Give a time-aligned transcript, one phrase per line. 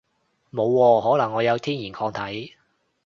[0.51, 2.55] 冇喎，可能我有天然抗體